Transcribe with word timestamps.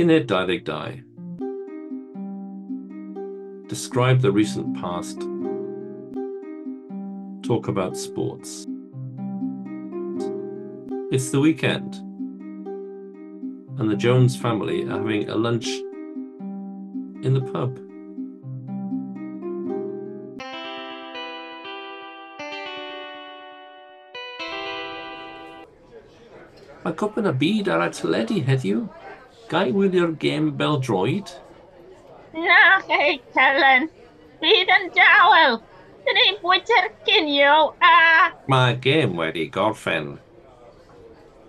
Unit 0.00 0.26
22. 0.26 1.02
Describe 3.68 4.22
the 4.22 4.32
recent 4.32 4.74
past. 4.80 5.20
Talk 7.42 7.68
about 7.68 7.98
sports. 7.98 8.66
It's 11.12 11.28
the 11.30 11.38
weekend, 11.38 11.96
and 13.78 13.90
the 13.90 13.94
Jones 13.94 14.34
family 14.34 14.84
are 14.84 14.92
having 14.92 15.28
a 15.28 15.34
lunch 15.34 15.66
in 17.22 17.34
the 17.34 17.42
pub. 17.52 17.78
Mae 26.86 26.96
cwpan 26.96 27.28
y 27.28 27.36
byd 27.44 27.68
ar 27.68 27.84
y 27.84 27.92
teledu 28.00 28.40
heddiw. 28.48 28.80
Guy 29.50 29.72
with 29.72 29.92
your 29.94 30.12
game 30.12 30.52
bell 30.56 30.80
droid? 30.80 31.28
hey, 32.86 33.20
Kellen, 33.34 33.90
Eden 34.40 34.90
Dowell, 34.94 35.60
the 36.06 36.12
name 36.12 36.36
Winter 36.40 36.88
you. 37.26 37.74
ah. 37.82 38.32
My 38.46 38.74
game 38.74 39.14
wedi 39.16 39.50
gorffen. 39.50 40.20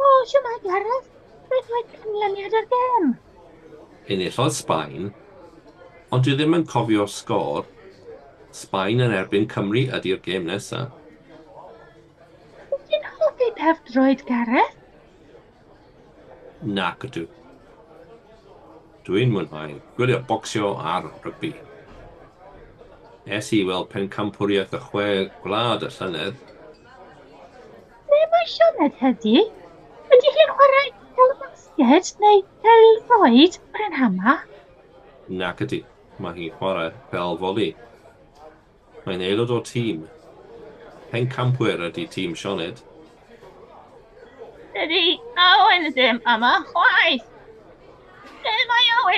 Oh, 0.00 0.26
siw 0.26 0.42
mae 0.46 0.58
Gareth, 0.64 1.06
beth 1.52 1.70
wedi 1.76 2.00
canlyniad 2.00 2.56
o'r 2.62 2.66
gêm? 2.74 3.06
on 4.42 4.50
Sbaen, 4.58 5.06
ond 6.10 6.26
dwi 6.26 6.34
ddim 6.34 6.58
yn 6.58 6.66
cofio 6.74 7.06
sgôr. 7.06 7.62
Sbaen 8.64 9.06
yn 9.06 9.14
erbyn 9.20 9.46
Cymru 9.54 9.84
ydy'r 10.00 10.18
gêm 10.26 10.50
nesaf. 10.50 10.90
Wyt 12.74 12.84
ti'n 12.90 13.08
hoffi 13.22 13.52
pef 13.62 13.86
droed, 13.92 14.26
Gareth? 14.26 14.74
Nac 16.82 17.06
ydw. 17.06 17.28
Dwi'n 19.04 19.32
mwynhau 19.34 19.72
gwylio 19.98 20.18
bocsio 20.28 20.68
ar 20.90 21.04
rygbi. 21.24 21.50
Es 23.38 23.50
i 23.52 23.58
weld 23.68 23.90
pencampwriaeth 23.92 24.72
y 24.76 24.78
chwe 24.86 25.08
gwlad 25.42 25.84
y 25.84 25.90
llynedd. 25.92 26.38
Ble 28.08 28.20
mae 28.32 28.48
Sioned 28.52 28.96
heddi? 29.02 29.42
Ydy 30.16 30.32
hi'n 30.36 30.54
chwarae 30.54 30.86
fel 31.18 31.34
basged 31.42 32.22
neu 32.24 32.40
fel 32.64 32.88
roed 33.10 33.58
yn 33.88 33.98
hama? 33.98 34.38
Nac 35.42 35.60
ydy. 35.66 35.82
Mae 36.24 36.38
hi'n 36.38 36.56
chwarae 36.56 36.94
fel 37.12 37.36
foli. 37.44 37.68
Mae'n 39.04 39.26
aelod 39.28 39.52
o 39.52 39.60
tîm. 39.68 40.08
Pencampwyr 41.12 41.84
ydy 41.90 42.08
tîm 42.16 42.32
Sioned. 42.40 42.80
Dydy 44.72 45.20
Owen 45.50 45.92
ddim 45.92 46.24
yma 46.24 46.56
chwaith 46.72 47.28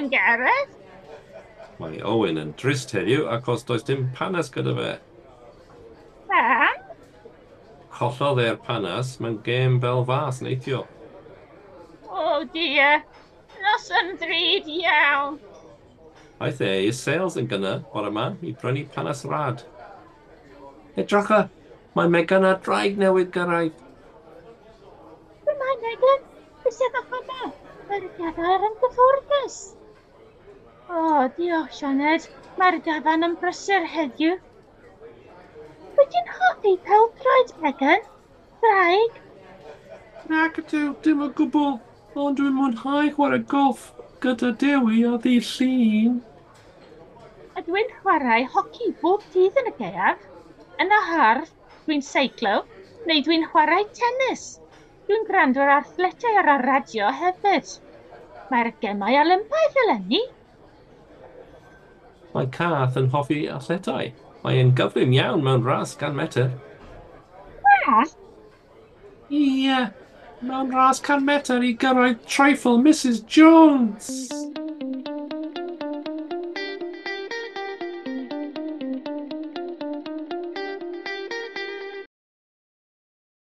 yn 0.00 0.08
Gareth? 0.12 0.76
Mae 1.80 2.00
Owen 2.04 2.40
yn 2.40 2.52
drist 2.60 2.92
heddiw 2.96 3.26
achos 3.34 3.64
does 3.68 3.84
dim 3.88 4.06
panas 4.16 4.48
gyda 4.52 4.72
fe. 4.76 4.92
Pam? 6.30 6.78
Collodd 7.96 8.40
e'r 8.44 8.58
panas 8.64 9.14
mewn 9.20 9.38
gêm 9.44 9.78
fel 9.82 10.04
fas 10.08 10.40
neithio. 10.44 10.82
O 12.08 12.20
oh 12.24 12.44
dear, 12.54 13.02
nos 13.64 13.88
yn 14.00 14.14
ddrud 14.20 14.68
iawn. 14.76 15.38
Aeth 16.40 16.62
e 16.64 16.70
i 16.86 16.92
sales 16.96 17.36
yn 17.40 17.48
gynnar 17.50 17.82
o'r 17.92 18.08
yma 18.08 18.30
i 18.44 18.54
brynu 18.62 18.86
panas 18.94 19.26
rad. 19.28 19.64
Edrycha, 21.00 21.42
mae 21.96 22.12
Megan 22.12 22.48
a 22.48 22.54
draig 22.68 22.96
newydd 23.00 23.34
gyrraedd. 23.36 23.84
Dyma 25.48 25.74
Megan, 25.84 26.24
bys 26.64 26.80
edrych 26.88 27.20
yma. 27.20 27.52
Mae'r 27.90 28.08
gyfer 28.16 28.66
yn 28.70 28.80
gyfforddus. 28.84 29.60
O, 30.90 30.92
oh, 30.98 31.26
diolch, 31.36 31.74
Sianed. 31.78 32.24
Mae'r 32.58 32.76
gafan 32.82 33.22
yn 33.22 33.34
brysur 33.40 33.84
heddiw. 33.90 34.32
Wyt 35.98 36.16
hoffi 36.38 36.72
pel 36.88 37.04
droed 37.20 37.52
Megan? 37.64 38.08
Braig? 38.64 39.20
Nac 40.32 40.58
ydw, 40.62 40.80
dim 41.04 41.22
o 41.22 41.28
gwbl, 41.40 41.76
ond 42.24 42.40
dwi'n 42.40 42.56
mwynhau 42.56 43.12
chwarae 43.14 43.44
golf 43.52 43.84
gyda 44.24 44.50
Dewi 44.64 45.04
a 45.10 45.12
ddi 45.26 45.36
llun. 45.50 46.18
Ydw 47.62 47.84
chwarae 47.92 48.48
hoci 48.56 48.90
bob 49.04 49.22
dydd 49.36 49.62
yn 49.62 49.70
y 49.70 49.74
gaeaf. 49.78 50.26
Yn 50.82 50.96
y 50.98 51.00
hardd, 51.12 51.54
dwi'n 51.86 52.04
seiclo, 52.08 52.56
neu 53.06 53.22
dwi'n 53.28 53.46
chwarae 53.52 53.86
tennis. 54.00 54.44
Dwi'n 55.06 55.30
gwrando 55.30 55.62
ar 55.68 55.72
athletiau 55.78 56.42
ar 56.42 56.52
y 56.56 56.58
radio 56.66 57.14
hefyd. 57.22 57.72
Mae'r 58.50 58.74
gemau 58.82 59.22
olympaidd 59.22 59.82
eleni. 59.86 60.26
Mae 62.34 62.46
Cath 62.54 62.98
yn 63.00 63.10
hoffi 63.14 63.40
athletau. 63.50 64.10
Mae 64.44 64.60
e'n 64.60 64.74
gyflym 64.78 65.14
iawn 65.16 65.42
mewn 65.44 65.64
ras 65.66 65.96
gan 66.00 66.14
metr. 66.16 66.50
Wel, 67.66 68.12
Ie, 69.30 69.80
mewn 70.42 70.70
ras 70.74 71.00
can 71.00 71.24
metr 71.26 71.62
i 71.62 71.74
gyrraedd 71.84 72.22
treifl 72.26 72.78
Mrs 72.82 73.20
Jones. 73.26 74.30